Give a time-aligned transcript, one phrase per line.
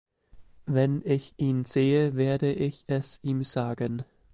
[0.65, 4.03] Wenn ich ihn sehe, werde ich es ihm sagen.